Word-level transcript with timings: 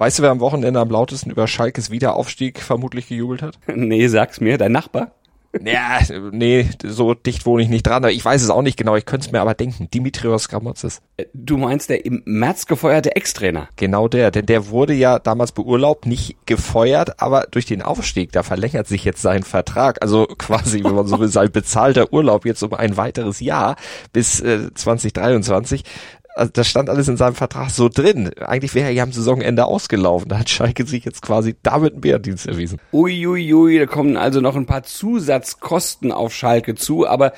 Weißt 0.00 0.18
du, 0.18 0.22
wer 0.22 0.30
am 0.30 0.40
Wochenende 0.40 0.80
am 0.80 0.88
lautesten 0.88 1.28
über 1.28 1.46
Schalkes 1.46 1.90
Wiederaufstieg 1.90 2.60
vermutlich 2.62 3.08
gejubelt 3.08 3.42
hat? 3.42 3.58
Nee, 3.76 4.08
sag's 4.08 4.40
mir, 4.40 4.56
dein 4.56 4.72
Nachbar? 4.72 5.12
Ja, 5.64 5.98
nee, 6.30 6.68
so 6.84 7.12
dicht 7.12 7.44
wohne 7.44 7.64
ich 7.64 7.68
nicht 7.68 7.84
dran. 7.84 8.04
Ich 8.04 8.24
weiß 8.24 8.40
es 8.40 8.50
auch 8.50 8.62
nicht 8.62 8.76
genau, 8.76 8.94
ich 8.94 9.04
könnte 9.04 9.26
es 9.26 9.32
mir 9.32 9.40
aber 9.40 9.54
denken. 9.54 9.90
Dimitrios 9.90 10.48
Gramotzes. 10.48 11.02
Äh, 11.16 11.24
du 11.34 11.58
meinst 11.58 11.90
der 11.90 12.06
im 12.06 12.22
März 12.24 12.66
gefeuerte 12.66 13.16
Ex-Trainer? 13.16 13.68
Genau 13.74 14.06
der, 14.06 14.30
denn 14.30 14.46
der 14.46 14.68
wurde 14.68 14.94
ja 14.94 15.18
damals 15.18 15.50
beurlaubt, 15.50 16.06
nicht 16.06 16.36
gefeuert, 16.46 17.20
aber 17.20 17.48
durch 17.50 17.66
den 17.66 17.82
Aufstieg, 17.82 18.30
da 18.30 18.44
verlängert 18.44 18.86
sich 18.86 19.04
jetzt 19.04 19.22
sein 19.22 19.42
Vertrag. 19.42 20.00
Also 20.02 20.26
quasi, 20.38 20.84
wenn 20.84 20.94
man 20.94 21.08
so 21.08 21.18
will, 21.18 21.28
sein 21.32 21.50
bezahlter 21.50 22.12
Urlaub 22.12 22.46
jetzt 22.46 22.62
um 22.62 22.72
ein 22.72 22.96
weiteres 22.96 23.40
Jahr 23.40 23.74
bis 24.12 24.40
äh, 24.40 24.72
2023 24.72 25.82
also 26.34 26.52
das 26.52 26.68
stand 26.68 26.88
alles 26.88 27.08
in 27.08 27.16
seinem 27.16 27.34
Vertrag 27.34 27.70
so 27.70 27.88
drin. 27.88 28.30
Eigentlich 28.38 28.74
wäre 28.74 28.86
er 28.86 28.92
ja 28.92 29.02
am 29.02 29.12
Saisonende 29.12 29.64
ausgelaufen. 29.64 30.28
Da 30.28 30.38
hat 30.38 30.48
Schalke 30.48 30.86
sich 30.86 31.04
jetzt 31.04 31.22
quasi 31.22 31.56
damit 31.62 31.92
einen 31.92 32.00
Bärendienst 32.00 32.46
erwiesen. 32.46 32.80
Uiuiui, 32.92 33.52
ui, 33.52 33.54
ui, 33.54 33.78
da 33.78 33.86
kommen 33.86 34.16
also 34.16 34.40
noch 34.40 34.56
ein 34.56 34.66
paar 34.66 34.82
Zusatzkosten 34.82 36.12
auf 36.12 36.34
Schalke 36.34 36.74
zu, 36.74 37.06
aber 37.06 37.32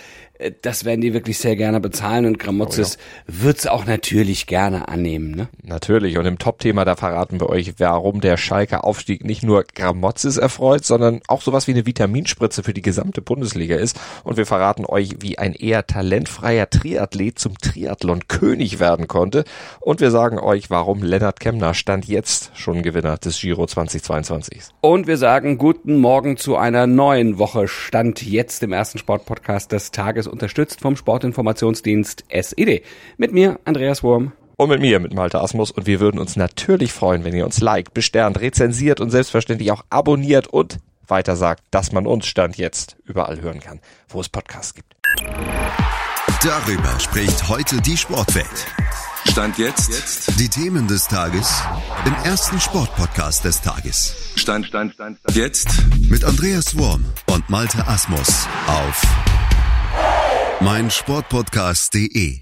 das 0.63 0.85
werden 0.85 1.01
die 1.01 1.15
wirklich 1.15 1.39
sehr 1.39 1.57
gerne 1.57 1.81
bezahlen 1.81 2.27
und 2.27 2.39
Gramozis 2.39 2.99
oh 2.99 3.33
ja. 3.33 3.45
wird's 3.45 3.67
auch 3.67 3.87
natürlich 3.87 4.47
gerne 4.47 4.89
annehmen. 4.89 5.33
Ne? 5.33 5.49
Natürlich 5.63 6.19
und 6.19 6.27
im 6.27 6.39
Top-Thema, 6.39 6.85
da 6.85 6.97
verraten 6.97 7.41
wir 7.41 7.49
euch, 7.49 7.75
warum 7.79 8.21
der 8.21 8.37
Schalke 8.37 8.85
Aufstieg 8.85 9.25
nicht 9.25 9.43
nur 9.43 9.65
Gramozis 9.65 10.37
erfreut, 10.37 10.85
sondern 10.85 11.21
auch 11.29 11.43
sowas 11.43 11.67
wie 11.67 11.73
eine 11.73 11.87
Vitaminspritze 11.87 12.63
für 12.63 12.75
die 12.75 12.83
gesamte 12.83 13.23
Bundesliga 13.23 13.77
ist 13.77 13.99
und 14.25 14.37
wir 14.37 14.47
verraten 14.47 14.85
euch, 14.87 15.17
wie 15.21 15.39
ein 15.39 15.55
eher 15.55 15.87
talentfreier 15.87 16.69
Triathlet 16.69 17.39
zum 17.39 17.59
Triathlon-König 17.59 18.81
werden 18.81 19.09
konnte 19.09 19.45
und 19.81 20.01
wir 20.01 20.11
sagen 20.11 20.39
euch, 20.39 20.71
warum 20.71 21.03
Lennart 21.03 21.41
Kemner 21.41 21.75
stand 21.75 22.07
jetzt 22.07 22.51
schon 22.55 22.83
Gewinner 22.83 23.17
des 23.19 23.41
Giro 23.41 23.67
2022. 23.67 24.61
Und 24.81 25.07
wir 25.07 25.17
sagen 25.17 25.59
guten 25.59 25.97
Morgen 25.97 26.37
zu 26.37 26.57
einer 26.57 26.87
neuen 26.87 27.39
Woche 27.39 27.69
Stand 27.69 28.23
jetzt 28.23 28.63
im 28.63 28.73
ersten 28.73 28.99
Sportpodcast 28.99 29.73
des 29.73 29.91
Tages 29.91 30.27
unterstützt 30.33 30.81
vom 30.81 30.97
Sportinformationsdienst 30.97 32.25
SED. 32.29 32.83
Mit 33.17 33.33
mir, 33.33 33.61
Andreas 33.65 34.03
Wurm. 34.03 34.33
Und 34.57 34.69
mit 34.69 34.81
mir, 34.81 35.01
mit 35.01 35.15
Malte 35.15 35.41
Asmus. 35.41 35.71
Und 35.71 35.87
wir 35.87 36.01
würden 36.01 36.19
uns 36.19 36.37
natürlich 36.37 36.93
freuen, 36.93 37.25
wenn 37.25 37.35
ihr 37.35 37.45
uns 37.45 37.61
liked, 37.61 37.95
besternt, 37.95 38.41
rezensiert 38.41 39.01
und 39.01 39.11
selbstverständlich 39.11 39.73
auch 39.73 39.85
abonniert 39.91 40.47
und 40.47 40.79
weiter 41.07 41.37
sagt, 41.37 41.63
dass 41.71 41.93
man 41.93 42.07
uns 42.07 42.27
Stand 42.27 42.57
jetzt 42.57 42.97
überall 43.05 43.41
hören 43.41 43.61
kann, 43.61 43.81
wo 44.09 44.21
es 44.21 44.29
Podcasts 44.29 44.75
gibt. 44.75 44.95
Darüber 46.43 46.99
spricht 46.99 47.49
heute 47.49 47.81
die 47.81 47.97
Sportwelt. 47.97 48.67
Stand 49.31 49.59
jetzt. 49.59 49.89
jetzt. 49.91 50.41
Die 50.41 50.49
Themen 50.49 50.89
des 50.89 51.07
Tages 51.07 51.63
im 52.05 52.15
ersten 52.25 52.61
Sportpodcast 52.61 53.45
des 53.45 53.61
Tages. 53.61 54.33
Stand, 54.37 54.67
Stand, 54.67 54.95
Stand, 54.95 55.19
Stand. 55.21 55.37
Jetzt. 55.37 55.69
Mit 56.11 56.25
Andreas 56.25 56.77
Wurm 56.77 57.05
und 57.31 57.49
Malte 57.49 57.87
Asmus 57.87 58.49
auf 58.67 59.03
mein 60.61 60.91
Sportpodcast.de. 60.91 62.41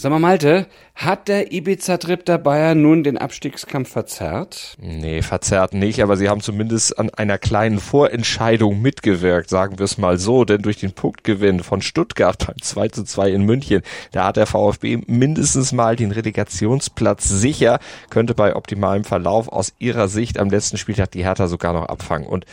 Sag 0.00 0.12
mal, 0.12 0.20
Malte, 0.20 0.68
hat 0.94 1.26
der 1.26 1.50
Ibiza-Trip 1.52 2.24
der 2.24 2.38
Bayern 2.38 2.80
nun 2.80 3.02
den 3.02 3.18
Abstiegskampf 3.18 3.90
verzerrt? 3.90 4.76
Nee, 4.80 5.22
verzerrt 5.22 5.74
nicht, 5.74 6.00
aber 6.04 6.16
sie 6.16 6.28
haben 6.28 6.40
zumindest 6.40 6.96
an 7.00 7.10
einer 7.10 7.36
kleinen 7.36 7.80
Vorentscheidung 7.80 8.80
mitgewirkt, 8.80 9.50
sagen 9.50 9.78
wir 9.78 9.84
es 9.84 9.98
mal 9.98 10.16
so, 10.16 10.44
denn 10.44 10.62
durch 10.62 10.76
den 10.76 10.92
Punktgewinn 10.92 11.64
von 11.64 11.82
Stuttgart 11.82 12.46
beim 12.46 12.62
2 12.62 12.88
zu 12.90 13.02
2 13.02 13.32
in 13.32 13.42
München, 13.42 13.82
da 14.12 14.26
hat 14.26 14.36
der 14.36 14.46
VfB 14.46 14.98
mindestens 15.08 15.72
mal 15.72 15.96
den 15.96 16.12
Relegationsplatz 16.12 17.28
sicher, 17.28 17.80
könnte 18.08 18.34
bei 18.34 18.54
optimalem 18.54 19.02
Verlauf 19.02 19.48
aus 19.48 19.72
ihrer 19.80 20.06
Sicht 20.06 20.38
am 20.38 20.48
letzten 20.48 20.76
Spieltag 20.76 21.10
die 21.10 21.24
Hertha 21.24 21.48
sogar 21.48 21.72
noch 21.72 21.86
abfangen 21.86 22.28
und 22.28 22.46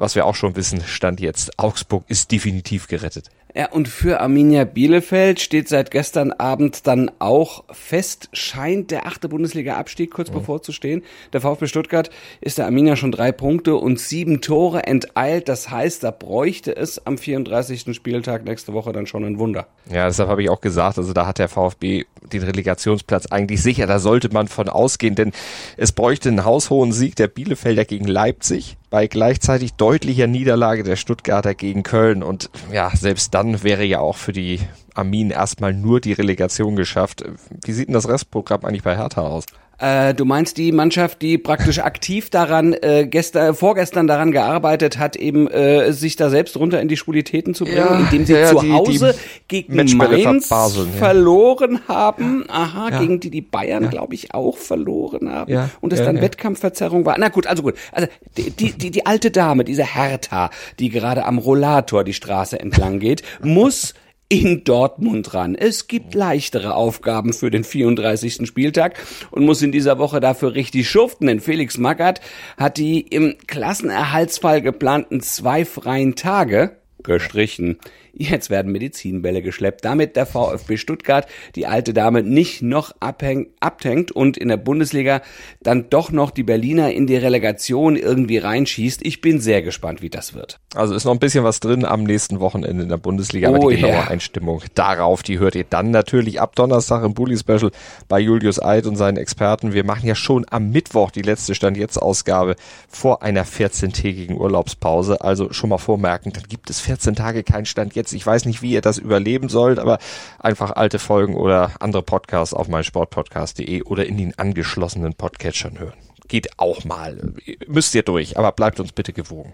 was 0.00 0.14
wir 0.14 0.24
auch 0.24 0.34
schon 0.34 0.56
wissen, 0.56 0.82
stand 0.82 1.20
jetzt, 1.20 1.58
Augsburg 1.58 2.04
ist 2.08 2.32
definitiv 2.32 2.88
gerettet. 2.88 3.30
Ja, 3.54 3.70
und 3.70 3.88
für 3.88 4.20
Arminia 4.20 4.64
Bielefeld 4.64 5.40
steht 5.40 5.68
seit 5.68 5.90
gestern 5.90 6.32
Abend 6.32 6.86
dann 6.86 7.10
auch 7.18 7.64
fest, 7.70 8.28
scheint 8.32 8.90
der 8.90 9.06
achte 9.06 9.28
Bundesliga-Abstieg 9.28 10.10
kurz 10.10 10.30
mhm. 10.30 10.34
bevorzustehen. 10.34 11.02
Der 11.32 11.40
VfB 11.40 11.66
Stuttgart 11.66 12.10
ist 12.40 12.58
der 12.58 12.66
Arminia 12.66 12.96
schon 12.96 13.12
drei 13.12 13.32
Punkte 13.32 13.76
und 13.76 13.98
sieben 13.98 14.40
Tore 14.40 14.84
enteilt. 14.86 15.48
Das 15.48 15.70
heißt, 15.70 16.04
da 16.04 16.10
bräuchte 16.10 16.76
es 16.76 17.06
am 17.06 17.18
34. 17.18 17.94
Spieltag 17.94 18.44
nächste 18.44 18.72
Woche 18.72 18.92
dann 18.92 19.06
schon 19.06 19.24
ein 19.24 19.38
Wunder. 19.38 19.66
Ja, 19.90 20.06
deshalb 20.06 20.28
habe 20.28 20.42
ich 20.42 20.50
auch 20.50 20.60
gesagt, 20.60 20.98
also 20.98 21.12
da 21.12 21.26
hat 21.26 21.38
der 21.38 21.48
VfB 21.48 22.04
den 22.32 22.42
Relegationsplatz 22.42 23.26
eigentlich 23.26 23.62
sicher. 23.62 23.86
Da 23.86 23.98
sollte 23.98 24.32
man 24.32 24.46
von 24.48 24.68
ausgehen, 24.68 25.14
denn 25.14 25.32
es 25.76 25.92
bräuchte 25.92 26.28
einen 26.28 26.44
haushohen 26.44 26.92
Sieg 26.92 27.16
der 27.16 27.28
Bielefelder 27.28 27.84
gegen 27.84 28.06
Leipzig 28.06 28.76
bei 28.90 29.06
gleichzeitig 29.06 29.74
deutlicher 29.74 30.26
Niederlage 30.26 30.82
der 30.82 30.96
Stuttgarter 30.96 31.54
gegen 31.54 31.84
Köln. 31.84 32.22
Und 32.22 32.50
ja, 32.72 32.90
selbst 32.94 33.34
dann 33.42 33.62
wäre 33.62 33.84
ja 33.84 34.00
auch 34.00 34.16
für 34.16 34.32
die 34.32 34.60
Armin 34.94 35.30
erstmal 35.30 35.72
nur 35.72 36.00
die 36.00 36.12
Relegation 36.12 36.76
geschafft. 36.76 37.24
Wie 37.64 37.72
sieht 37.72 37.88
denn 37.88 37.94
das 37.94 38.08
Restprogramm 38.08 38.64
eigentlich 38.64 38.82
bei 38.82 38.96
Hertha 38.96 39.22
aus? 39.22 39.46
Äh, 39.80 40.14
du 40.14 40.24
meinst 40.24 40.58
die 40.58 40.72
Mannschaft, 40.72 41.22
die 41.22 41.38
praktisch 41.38 41.78
aktiv 41.82 42.30
daran, 42.30 42.74
äh, 42.74 43.06
gestern, 43.06 43.54
vorgestern 43.54 44.06
daran 44.06 44.30
gearbeitet 44.30 44.98
hat, 44.98 45.16
eben 45.16 45.48
äh, 45.48 45.92
sich 45.92 46.16
da 46.16 46.28
selbst 46.28 46.56
runter 46.56 46.80
in 46.80 46.88
die 46.88 46.96
Spulitäten 46.96 47.54
zu 47.54 47.64
bringen, 47.64 47.78
ja, 47.78 47.98
indem 47.98 48.26
sie 48.26 48.34
ja, 48.34 48.48
zu 48.48 48.60
die, 48.60 48.72
Hause 48.72 49.14
die 49.50 49.62
gegen 49.62 49.96
Mainz 49.96 50.46
verloren 50.46 51.80
haben. 51.88 52.44
Aha, 52.48 52.98
gegen 52.98 53.20
die 53.20 53.30
die 53.30 53.40
Bayern, 53.40 53.88
glaube 53.88 54.14
ich, 54.14 54.34
auch 54.34 54.58
verloren 54.58 55.30
haben. 55.30 55.50
Ja, 55.50 55.70
und 55.80 55.92
es 55.92 56.00
dann 56.00 56.20
Wettkampfverzerrung 56.20 57.06
war. 57.06 57.16
Na 57.18 57.28
gut, 57.28 57.46
also 57.46 57.62
gut. 57.62 57.74
Also 57.92 58.08
die, 58.36 58.50
die, 58.50 58.72
die, 58.72 58.90
die 58.90 59.06
alte 59.06 59.30
Dame, 59.30 59.64
diese 59.64 59.84
Hertha, 59.84 60.50
die 60.78 60.90
gerade 60.90 61.24
am 61.24 61.38
Rollator 61.38 62.04
die 62.04 62.12
Straße 62.12 62.60
entlang 62.60 62.98
geht, 62.98 63.22
muss 63.42 63.94
in 64.30 64.62
Dortmund 64.62 65.34
ran. 65.34 65.56
Es 65.56 65.88
gibt 65.88 66.14
leichtere 66.14 66.74
Aufgaben 66.74 67.32
für 67.32 67.50
den 67.50 67.64
34. 67.64 68.46
Spieltag 68.46 68.96
und 69.32 69.44
muss 69.44 69.60
in 69.60 69.72
dieser 69.72 69.98
Woche 69.98 70.20
dafür 70.20 70.54
richtig 70.54 70.88
schuften, 70.88 71.26
denn 71.26 71.40
Felix 71.40 71.78
Magath 71.78 72.20
hat 72.56 72.76
die 72.76 73.00
im 73.00 73.34
Klassenerhaltsfall 73.48 74.62
geplanten 74.62 75.20
zwei 75.20 75.64
freien 75.64 76.14
Tage 76.14 76.76
gestrichen. 77.02 77.78
Jetzt 78.12 78.50
werden 78.50 78.72
Medizinbälle 78.72 79.42
geschleppt, 79.42 79.84
damit 79.84 80.16
der 80.16 80.26
VfB 80.26 80.76
Stuttgart 80.76 81.26
die 81.54 81.66
alte 81.66 81.94
Dame 81.94 82.22
nicht 82.22 82.62
noch 82.62 82.94
abhäng, 83.00 83.48
abhängt 83.60 84.12
und 84.12 84.36
in 84.36 84.48
der 84.48 84.56
Bundesliga 84.56 85.22
dann 85.62 85.90
doch 85.90 86.10
noch 86.10 86.30
die 86.30 86.42
Berliner 86.42 86.92
in 86.92 87.06
die 87.06 87.16
Relegation 87.16 87.96
irgendwie 87.96 88.38
reinschießt. 88.38 89.04
Ich 89.04 89.20
bin 89.20 89.40
sehr 89.40 89.62
gespannt, 89.62 90.02
wie 90.02 90.10
das 90.10 90.34
wird. 90.34 90.58
Also 90.74 90.94
ist 90.94 91.04
noch 91.04 91.12
ein 91.12 91.18
bisschen 91.18 91.44
was 91.44 91.60
drin 91.60 91.84
am 91.84 92.04
nächsten 92.04 92.40
Wochenende 92.40 92.82
in 92.82 92.88
der 92.88 92.96
Bundesliga, 92.96 93.48
aber 93.48 93.60
oh, 93.60 93.70
die 93.70 93.76
genaue 93.76 93.92
yeah. 93.92 94.08
Einstimmung 94.08 94.62
darauf, 94.74 95.22
die 95.22 95.38
hört 95.38 95.54
ihr 95.54 95.64
dann 95.68 95.90
natürlich 95.90 96.40
ab 96.40 96.56
Donnerstag 96.56 97.04
im 97.04 97.14
Bully 97.14 97.36
Special 97.36 97.70
bei 98.08 98.20
Julius 98.20 98.62
Eid 98.62 98.86
und 98.86 98.96
seinen 98.96 99.16
Experten. 99.16 99.72
Wir 99.72 99.84
machen 99.84 100.06
ja 100.06 100.14
schon 100.14 100.46
am 100.50 100.70
Mittwoch 100.70 101.10
die 101.10 101.22
letzte 101.22 101.54
Stand 101.54 101.76
jetzt 101.76 101.96
Ausgabe 101.96 102.56
vor 102.88 103.22
einer 103.22 103.44
14-tägigen 103.44 104.36
Urlaubspause. 104.36 105.20
Also 105.20 105.52
schon 105.52 105.70
mal 105.70 105.78
vormerken, 105.78 106.32
dann 106.32 106.44
gibt 106.48 106.70
es 106.70 106.80
14 106.80 107.14
Tage 107.14 107.42
kein 107.42 107.66
Stand 107.66 107.94
jetzt. 107.94 107.99
Ich 108.12 108.26
weiß 108.26 108.44
nicht, 108.46 108.62
wie 108.62 108.72
ihr 108.72 108.80
das 108.80 108.98
überleben 108.98 109.48
sollt, 109.48 109.78
aber 109.78 109.98
einfach 110.38 110.72
alte 110.72 110.98
Folgen 110.98 111.34
oder 111.36 111.72
andere 111.80 112.02
Podcasts 112.02 112.54
auf 112.54 112.68
meinsportpodcast.de 112.68 113.82
oder 113.82 114.06
in 114.06 114.16
den 114.16 114.38
angeschlossenen 114.38 115.14
Podcatchern 115.14 115.78
hören. 115.78 115.98
Geht 116.28 116.58
auch 116.58 116.84
mal. 116.84 117.34
Müsst 117.66 117.94
ihr 117.94 118.02
durch, 118.02 118.38
aber 118.38 118.52
bleibt 118.52 118.80
uns 118.80 118.92
bitte 118.92 119.12
gewogen. 119.12 119.52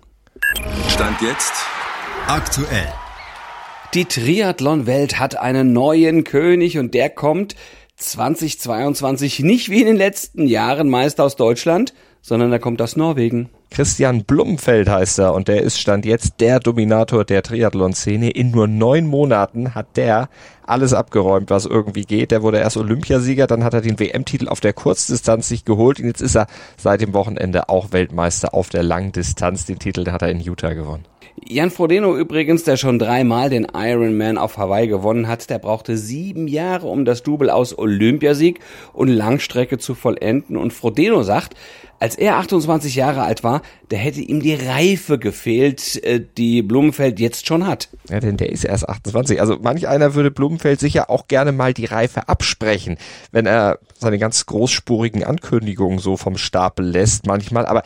Stand 0.89 1.21
jetzt 1.23 1.53
aktuell. 2.27 2.93
Die 3.95 4.05
Triathlon-Welt 4.05 5.19
hat 5.19 5.37
einen 5.37 5.73
neuen 5.73 6.25
König 6.25 6.77
und 6.79 6.93
der 6.93 7.09
kommt 7.09 7.57
2022 7.97 9.41
nicht 9.41 9.71
wie 9.71 9.81
in 9.81 9.87
den 9.87 9.97
letzten 9.97 10.47
Jahren 10.47 10.91
meist 10.91 11.21
aus 11.21 11.37
Deutschland, 11.37 11.95
sondern 12.21 12.53
er 12.53 12.59
kommt 12.59 12.83
aus 12.83 12.97
Norwegen. 12.97 13.49
Christian 13.71 14.25
Blumfeld 14.25 14.89
heißt 14.89 15.19
er 15.19 15.35
und 15.35 15.49
der 15.49 15.63
ist 15.63 15.79
Stand 15.79 16.07
jetzt 16.07 16.41
der 16.41 16.61
Dominator 16.61 17.25
der 17.25 17.43
Triathlon-Szene. 17.43 18.31
In 18.31 18.51
nur 18.51 18.69
neun 18.69 19.07
Monaten 19.07 19.75
hat 19.75 19.97
der 19.97 20.29
alles 20.67 20.93
abgeräumt, 20.93 21.51
was 21.51 21.67
irgendwie 21.67 22.05
geht. 22.05 22.31
Der 22.31 22.43
wurde 22.43 22.59
erst 22.59 22.77
Olympiasieger, 22.77 23.47
dann 23.47 23.65
hat 23.65 23.75
er 23.75 23.81
den 23.81 23.99
WM-Titel 23.99 24.49
auf 24.49 24.61
der 24.61 24.73
Kurzdistanz 24.73 25.49
sich 25.49 25.65
geholt 25.65 26.01
und 26.01 26.07
jetzt 26.07 26.23
ist 26.23 26.37
er 26.37 26.47
seit 26.77 27.01
dem 27.01 27.13
Wochenende 27.13 27.69
auch 27.69 27.93
Weltmeister 27.93 28.55
auf 28.55 28.69
der 28.69 28.83
Langdistanz. 28.83 29.67
Den 29.67 29.79
Titel 29.79 30.11
hat 30.11 30.23
er 30.23 30.31
in 30.31 30.41
Utah 30.41 30.73
gewonnen. 30.73 31.05
Jan 31.45 31.71
Frodeno 31.71 32.17
übrigens, 32.17 32.65
der 32.65 32.79
schon 32.79 32.99
dreimal 32.99 33.51
den 33.51 33.67
Ironman 33.75 34.39
auf 34.39 34.57
Hawaii 34.57 34.89
gewonnen 34.89 35.29
hat, 35.29 35.51
der 35.51 35.59
brauchte 35.59 35.99
sieben 35.99 36.49
Jahre, 36.49 36.87
um 36.87 37.05
das 37.05 37.23
Double 37.23 37.51
aus 37.51 37.77
Olympiasieg 37.77 38.61
und 38.95 39.09
Langstrecke 39.09 39.77
zu 39.77 39.95
vollenden. 39.95 40.57
Und 40.57 40.73
Frodeno 40.73 41.23
sagt, 41.23 41.55
Als 41.99 42.15
er 42.17 42.37
28 42.37 42.95
Jahre 42.95 43.23
alt 43.23 43.43
war, 43.43 43.56
da 43.89 43.97
hätte 43.97 44.21
ihm 44.21 44.41
die 44.41 44.55
Reife 44.55 45.19
gefehlt, 45.19 46.03
äh, 46.05 46.25
die 46.37 46.63
Blumenfeld 46.63 47.21
jetzt 47.21 47.47
schon 47.47 47.67
hat. 47.67 47.89
Ja, 48.09 48.21
denn 48.21 48.37
der 48.37 48.51
ist 48.51 48.65
erst 48.65 48.89
28. 48.89 49.41
Also 49.41 49.59
manch 49.61 49.89
einer 49.89 50.15
würde 50.15 50.31
Blumenfeld 50.31 50.81
sicher 50.81 51.11
auch 51.11 51.29
gerne 51.29 51.53
mal 51.53 51.75
die 51.75 51.85
Reife 51.85 52.29
absprechen, 52.29 52.97
wenn 53.33 53.47
er 53.47 53.79
seine 53.99 54.19
ganz 54.19 54.47
großspurigen 54.47 55.25
Ankündigungen 55.25 55.99
so 55.99 56.17
vom 56.17 56.37
Stapel 56.37 56.87
lässt 56.87 57.27
manchmal. 57.27 57.67
Aber 57.67 57.83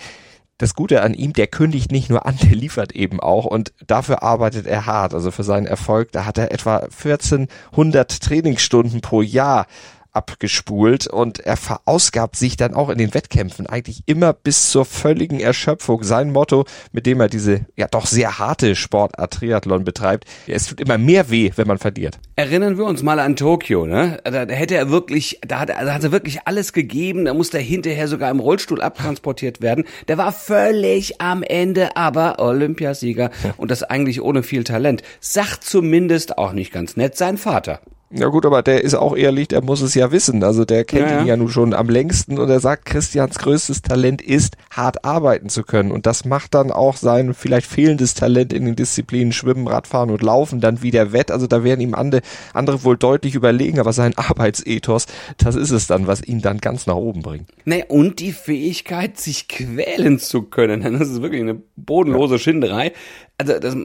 das 0.61 0.75
Gute 0.75 1.03
an 1.03 1.15
ihm, 1.15 1.33
der 1.33 1.47
kündigt 1.47 1.91
nicht 1.91 2.11
nur 2.11 2.27
an, 2.27 2.37
der 2.43 2.55
liefert 2.55 2.93
eben 2.93 3.21
auch 3.21 3.47
und 3.47 3.73
dafür 3.87 4.23
arbeitet 4.23 4.67
er 4.67 4.87
hart. 4.87 5.15
Also 5.15 5.31
für 5.31 5.45
seinen 5.45 5.67
Erfolg, 5.67 6.13
da 6.13 6.27
hat 6.27 6.39
er 6.39 6.53
etwa 6.53 6.77
1400 6.79 8.23
Trainingsstunden 8.23 9.01
pro 9.01 9.23
Jahr 9.23 9.67
abgespult 10.13 11.07
und 11.07 11.41
er 11.41 11.57
verausgabt 11.57 12.37
sich 12.37 12.57
dann 12.57 12.75
auch 12.75 12.89
in 12.89 12.99
den 12.99 13.15
Wettkämpfen 13.15 13.67
eigentlich 13.67 14.03
immer 14.07 14.33
bis 14.33 14.71
zur 14.71 14.85
völligen 14.85 15.41
Erschöpfung. 15.41 16.03
Sein 16.03 16.33
Motto, 16.33 16.65
mit 16.93 17.07
dem 17.07 17.21
er 17.21 17.29
diese 17.29 17.67
ja 17.77 17.87
doch 17.89 18.07
sehr 18.07 18.39
harte 18.39 18.77
Sportart 18.77 19.33
Triathlon 19.33 19.85
betreibt, 19.85 20.25
es 20.47 20.67
tut 20.67 20.81
immer 20.81 20.99
mehr 20.99 21.31
weh, 21.31 21.53
wenn 21.57 21.67
man 21.67 21.79
verliert. 21.79 22.19
Erinnern 22.37 22.79
wir 22.79 22.85
uns 22.85 23.03
mal 23.03 23.21
an 23.21 23.37
Tokio, 23.37 23.87
ne? 23.87 24.19
Da, 24.25 24.47
hätte 24.47 24.77
er 24.77 24.91
wirklich, 24.91 25.41
da 25.47 25.61
hat, 25.61 25.69
da 25.69 25.95
hat 25.95 26.05
er 26.05 26.13
wirklich 26.13 26.47
alles 26.47 26.73
gegeben, 26.73 27.25
da 27.25 27.35
musste 27.35 27.59
er 27.59 27.65
hinterher 27.65 28.09
sogar 28.09 28.31
im 28.31 28.41
Rollstuhl 28.41 28.83
abtransportiert 28.83 29.61
werden. 29.61 29.85
Der 30.09 30.19
war 30.19 30.33
völlig 30.33 31.21
am 31.21 31.43
Ende, 31.43 31.97
aber 31.97 32.39
Olympiasieger 32.39 33.31
und 33.57 33.71
das 33.71 33.83
eigentlich 33.83 34.23
ohne 34.23 34.43
viel 34.43 34.65
Talent. 34.65 35.03
Sagt 35.21 35.65
zumindest 35.65 36.39
auch 36.39 36.53
nicht 36.53 36.73
ganz 36.73 36.97
nett 36.97 37.17
sein 37.17 37.37
Vater. 37.37 37.81
Ja 38.13 38.27
gut, 38.27 38.45
aber 38.45 38.63
der 38.63 38.83
ist 38.83 38.95
auch 38.95 39.17
ehrlich, 39.17 39.49
der 39.49 39.63
muss 39.63 39.83
es 39.83 39.95
ja 39.95 40.11
wissen. 40.11 40.43
Also 40.43 40.65
der 40.65 40.85
kennt 40.85 41.03
ja, 41.03 41.13
ja. 41.13 41.21
ihn 41.21 41.27
ja 41.29 41.37
nun 41.37 41.49
schon 41.49 41.73
am 41.75 41.89
längsten 41.89 42.41
und 42.41 42.51
er 42.51 42.59
sagt, 42.59 42.85
Christians 42.85 43.39
größtes 43.39 43.83
Talent 43.83 44.21
ist, 44.21 44.57
hart 44.69 45.05
arbeiten 45.05 45.49
zu 45.49 45.63
können. 45.63 45.93
Und 45.93 46.07
das 46.07 46.25
macht 46.25 46.55
dann 46.55 46.73
auch 46.73 46.97
sein 46.97 47.35
vielleicht 47.35 47.69
fehlendes 47.69 48.15
Talent 48.15 48.53
in 48.53 48.65
den 48.65 48.75
Disziplinen 48.75 49.33
Schwimmen, 49.33 49.69
Radfahren 49.69 50.11
und 50.11 50.23
Laufen 50.23 50.61
dann 50.61 50.83
wieder 50.83 51.13
wett. 51.13 51.31
Also 51.31 51.47
da 51.47 51.63
werden 51.63 51.81
ihm 51.81 51.95
andere, 51.95 52.23
andere 52.53 52.83
wohl 52.83 52.97
deutlich 52.97 53.37
überlegen, 53.37 53.79
aber 53.79 53.93
sein 53.93 54.13
Arbeitsethos, 54.17 55.07
das 55.39 55.55
ist 55.55 55.71
es 55.71 55.87
dann, 55.87 56.09
was 56.09 56.21
ihn 56.21 56.41
dann 56.43 56.59
ganz 56.59 56.89
nach 56.89 56.97
oben 56.97 57.23
bringt. 57.23 57.49
Naja, 57.65 57.85
und 57.89 58.19
die 58.19 58.33
Fähigkeit, 58.33 59.19
sich 59.21 59.47
quälen 59.47 60.19
zu 60.19 60.43
können. 60.43 60.81
Das 61.01 61.09
ist 61.09 61.23
wirklich 61.23 61.41
eine 61.41 61.55
bodenlose 61.77 62.35
ja. 62.35 62.39
Schinderei 62.39 62.93
also 63.41 63.59
das, 63.59 63.77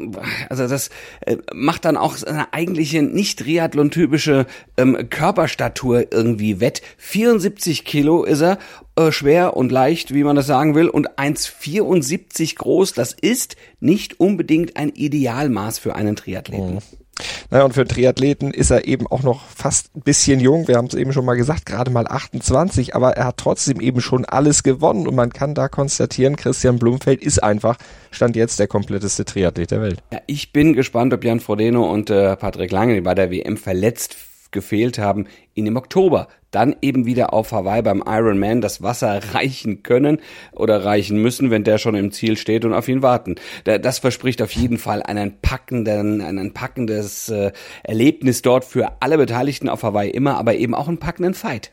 also 0.49 0.67
das 0.67 0.89
äh, 1.21 1.37
macht 1.53 1.85
dann 1.85 1.97
auch 1.97 2.17
seine 2.17 2.53
eigentliche 2.53 3.01
nicht 3.01 3.39
Triathlon-typische 3.39 4.45
ähm, 4.77 5.09
Körperstatur 5.09 6.11
irgendwie 6.11 6.59
wett. 6.59 6.81
74 6.97 7.85
Kilo 7.85 8.23
ist 8.23 8.41
er, 8.41 8.57
äh, 8.95 9.11
schwer 9.11 9.55
und 9.55 9.71
leicht, 9.71 10.13
wie 10.13 10.23
man 10.23 10.35
das 10.35 10.47
sagen 10.47 10.75
will, 10.75 10.89
und 10.89 11.17
1,74 11.17 12.55
groß. 12.55 12.93
Das 12.93 13.13
ist 13.13 13.55
nicht 13.79 14.19
unbedingt 14.19 14.77
ein 14.77 14.89
Idealmaß 14.89 15.79
für 15.79 15.95
einen 15.95 16.15
Triathleten. 16.15 16.75
Mhm. 16.75 17.04
Naja, 17.49 17.63
und 17.63 17.73
für 17.73 17.85
Triathleten 17.85 18.53
ist 18.53 18.71
er 18.71 18.87
eben 18.87 19.07
auch 19.07 19.23
noch 19.23 19.45
fast 19.47 19.95
ein 19.95 20.01
bisschen 20.01 20.39
jung. 20.39 20.67
Wir 20.67 20.77
haben 20.77 20.87
es 20.87 20.93
eben 20.93 21.13
schon 21.13 21.25
mal 21.25 21.35
gesagt, 21.35 21.65
gerade 21.65 21.91
mal 21.91 22.07
28, 22.07 22.95
aber 22.95 23.11
er 23.11 23.25
hat 23.25 23.37
trotzdem 23.37 23.79
eben 23.79 24.01
schon 24.01 24.25
alles 24.25 24.63
gewonnen 24.63 25.07
und 25.07 25.15
man 25.15 25.31
kann 25.31 25.53
da 25.53 25.67
konstatieren, 25.67 26.35
Christian 26.35 26.79
Blumfeld 26.79 27.21
ist 27.21 27.41
einfach, 27.41 27.77
stand 28.11 28.35
jetzt 28.35 28.59
der 28.59 28.67
kompletteste 28.67 29.25
Triathlet 29.25 29.71
der 29.71 29.81
Welt. 29.81 30.03
Ja, 30.11 30.19
ich 30.27 30.51
bin 30.51 30.73
gespannt, 30.73 31.13
ob 31.13 31.23
Jan 31.23 31.39
Frodeno 31.39 31.89
und 31.91 32.09
äh, 32.09 32.35
Patrick 32.35 32.71
Lange, 32.71 32.95
die 32.95 33.01
bei 33.01 33.15
der 33.15 33.31
WM 33.31 33.57
verletzt 33.57 34.17
gefehlt 34.55 34.97
haben, 34.97 35.27
ihn 35.53 35.67
im 35.67 35.77
Oktober 35.77 36.27
dann 36.49 36.75
eben 36.81 37.05
wieder 37.05 37.33
auf 37.33 37.51
Hawaii 37.51 37.83
beim 37.83 38.01
Ironman 38.03 38.61
das 38.61 38.81
Wasser 38.81 39.21
reichen 39.33 39.83
können 39.83 40.19
oder 40.53 40.83
reichen 40.83 41.21
müssen, 41.21 41.51
wenn 41.51 41.63
der 41.63 41.77
schon 41.77 41.93
im 41.93 42.11
Ziel 42.11 42.37
steht 42.37 42.65
und 42.65 42.73
auf 42.73 42.87
ihn 42.87 43.03
warten. 43.03 43.35
Das 43.65 43.99
verspricht 43.99 44.41
auf 44.41 44.51
jeden 44.53 44.79
Fall 44.79 45.03
einen 45.03 45.39
packenden, 45.41 46.21
ein 46.21 46.53
packendes 46.53 47.29
äh, 47.29 47.51
Erlebnis 47.83 48.41
dort 48.41 48.65
für 48.65 49.01
alle 49.01 49.17
Beteiligten 49.17 49.69
auf 49.69 49.83
Hawaii 49.83 50.09
immer, 50.09 50.37
aber 50.37 50.55
eben 50.55 50.73
auch 50.73 50.87
einen 50.87 50.97
packenden 50.97 51.35
Fight. 51.35 51.71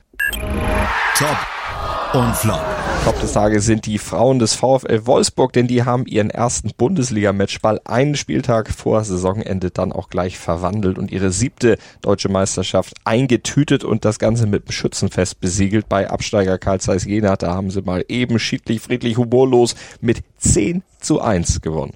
Top 1.17 1.62
und 2.15 2.37
Flop. 2.37 2.61
Top 3.05 3.19
des 3.21 3.33
Tages 3.33 3.65
sind 3.65 3.87
die 3.87 3.97
Frauen 3.97 4.39
des 4.39 4.55
VfL 4.55 5.07
Wolfsburg, 5.07 5.53
denn 5.55 5.67
die 5.67 5.85
haben 5.85 6.05
ihren 6.07 6.29
ersten 6.29 6.71
Bundesliga-Matchball 6.77 7.81
einen 7.85 8.17
Spieltag 8.17 8.71
vor 8.71 9.03
Saisonende 9.03 9.71
dann 9.71 9.93
auch 9.93 10.11
gleich 10.11 10.39
verwandelt 10.39 10.99
und 10.99 11.11
ihre 11.11 11.31
siebte 11.31 11.79
deutsche 12.03 12.29
Meisterschaft 12.29 12.95
eingetütet 13.05 13.83
und 13.83 14.05
das 14.05 14.19
Ganze 14.19 14.47
mit 14.47 14.69
dem 14.69 14.73
Schützenfest 14.73 15.41
besiegelt 15.41 15.89
bei 15.89 16.11
Absteiger 16.11 16.59
Karl 16.59 16.81
Zeiss 16.81 17.05
Jena. 17.05 17.37
Da 17.37 17.55
haben 17.55 17.71
sie 17.71 17.81
mal 17.81 18.05
eben 18.09 18.39
schiedlich, 18.39 18.81
friedlich, 18.81 19.17
humorlos 19.17 19.75
mit 20.01 20.23
10 20.39 20.83
zu 21.01 21.21
1 21.21 21.63
gewonnen. 21.63 21.95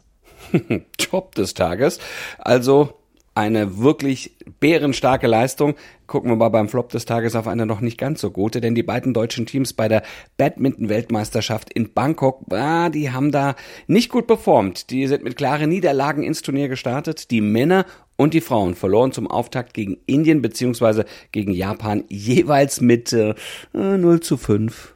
Top 0.99 1.35
des 1.35 1.53
Tages. 1.53 1.99
Also 2.39 2.95
eine 3.37 3.79
wirklich 3.79 4.35
bärenstarke 4.61 5.27
Leistung. 5.27 5.75
Gucken 6.07 6.31
wir 6.31 6.37
mal 6.37 6.49
beim 6.49 6.69
Flop 6.69 6.89
des 6.89 7.05
Tages 7.05 7.37
auf 7.37 7.47
eine 7.47 7.67
noch 7.67 7.81
nicht 7.81 7.99
ganz 7.99 8.21
so 8.21 8.31
gute, 8.31 8.61
denn 8.61 8.75
die 8.75 8.83
beiden 8.83 9.13
deutschen 9.13 9.45
Teams 9.45 9.75
bei 9.75 9.89
der 9.89 10.03
Badminton-Weltmeisterschaft 10.39 11.73
in 11.73 11.93
Bangkok, 11.93 12.41
ah, 12.51 12.89
die 12.89 13.11
haben 13.11 13.33
da 13.33 13.55
nicht 13.87 14.09
gut 14.11 14.27
performt. 14.27 14.91
Die 14.91 15.07
sind 15.07 15.23
mit 15.23 15.37
klaren 15.37 15.69
Niederlagen 15.69 16.23
ins 16.23 16.43
Turnier 16.43 16.69
gestartet. 16.69 17.31
Die 17.31 17.43
Männer 17.43 17.85
und 18.17 18.33
die 18.33 18.41
Frauen 18.41 18.75
verloren 18.75 19.13
zum 19.13 19.31
Auftakt 19.31 19.75
gegen 19.75 19.99
Indien 20.07 20.41
beziehungsweise 20.41 21.05
gegen 21.31 21.53
Japan 21.53 22.05
jeweils 22.09 22.81
mit 22.81 23.13
äh, 23.13 23.35
0 23.75 24.21
zu 24.21 24.39
5. 24.39 24.95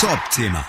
Top-Thema. 0.00 0.66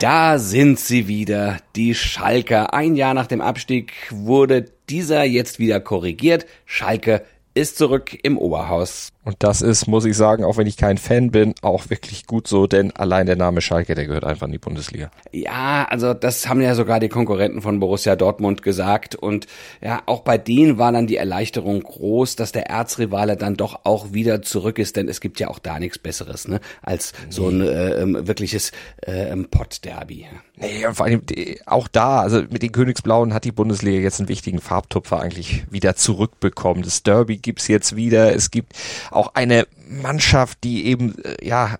Da 0.00 0.38
sind 0.38 0.78
sie 0.78 1.08
wieder, 1.08 1.56
die 1.74 1.92
Schalker. 1.92 2.72
Ein 2.72 2.94
Jahr 2.94 3.14
nach 3.14 3.26
dem 3.26 3.40
Abstieg 3.40 3.92
wurde 4.10 4.66
dieser 4.88 5.24
jetzt 5.24 5.58
wieder 5.58 5.80
korrigiert. 5.80 6.46
Schalke 6.66 7.24
ist 7.58 7.76
zurück 7.76 8.16
im 8.22 8.38
Oberhaus. 8.38 9.12
Und 9.24 9.36
das 9.40 9.60
ist, 9.60 9.86
muss 9.88 10.06
ich 10.06 10.16
sagen, 10.16 10.42
auch 10.42 10.56
wenn 10.56 10.66
ich 10.66 10.78
kein 10.78 10.96
Fan 10.96 11.30
bin, 11.30 11.54
auch 11.60 11.90
wirklich 11.90 12.26
gut 12.26 12.48
so, 12.48 12.66
denn 12.66 12.96
allein 12.96 13.26
der 13.26 13.36
Name 13.36 13.60
Schalke, 13.60 13.94
der 13.94 14.06
gehört 14.06 14.24
einfach 14.24 14.46
in 14.46 14.52
die 14.52 14.58
Bundesliga. 14.58 15.10
Ja, 15.32 15.86
also 15.90 16.14
das 16.14 16.48
haben 16.48 16.62
ja 16.62 16.74
sogar 16.74 16.98
die 16.98 17.10
Konkurrenten 17.10 17.60
von 17.60 17.78
Borussia 17.78 18.16
Dortmund 18.16 18.62
gesagt. 18.62 19.16
Und 19.16 19.46
ja, 19.82 20.02
auch 20.06 20.20
bei 20.20 20.38
denen 20.38 20.78
war 20.78 20.92
dann 20.92 21.06
die 21.06 21.16
Erleichterung 21.16 21.82
groß, 21.82 22.36
dass 22.36 22.52
der 22.52 22.70
Erzrivale 22.70 23.36
dann 23.36 23.56
doch 23.56 23.80
auch 23.84 24.14
wieder 24.14 24.40
zurück 24.40 24.78
ist, 24.78 24.96
denn 24.96 25.08
es 25.08 25.20
gibt 25.20 25.40
ja 25.40 25.48
auch 25.48 25.58
da 25.58 25.78
nichts 25.78 25.98
Besseres, 25.98 26.48
ne, 26.48 26.60
als 26.80 27.12
nee. 27.12 27.26
so 27.28 27.48
ein 27.48 27.60
äh, 27.60 28.00
ähm, 28.00 28.26
wirkliches 28.26 28.72
äh, 29.02 29.36
Pott-Derby. 29.36 30.26
Nee, 30.56 30.86
und 30.86 30.94
vor 30.94 31.06
allem 31.06 31.22
auch 31.66 31.86
da, 31.88 32.20
also 32.20 32.42
mit 32.50 32.62
den 32.62 32.72
Königsblauen 32.72 33.34
hat 33.34 33.44
die 33.44 33.52
Bundesliga 33.52 34.00
jetzt 34.00 34.20
einen 34.20 34.28
wichtigen 34.28 34.60
Farbtupfer 34.60 35.20
eigentlich 35.20 35.64
wieder 35.70 35.94
zurückbekommen. 35.96 36.82
Das 36.82 37.02
Derby 37.02 37.38
gibt's 37.48 37.66
jetzt 37.66 37.96
wieder. 37.96 38.34
Es 38.34 38.50
gibt 38.50 38.74
auch 39.10 39.34
eine 39.34 39.66
Mannschaft, 39.88 40.58
die 40.64 40.84
eben, 40.84 41.16
äh, 41.24 41.42
ja, 41.42 41.78